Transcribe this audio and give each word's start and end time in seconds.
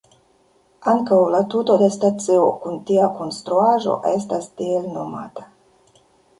Ankaŭ 0.93 1.19
la 1.35 1.41
tuto 1.55 1.75
de 1.81 1.89
stacio 1.97 2.47
kun 2.65 2.81
tia 2.89 3.11
konstruaĵo 3.21 4.01
estas 4.17 4.51
tiel 4.59 4.91
nomata. 4.99 5.51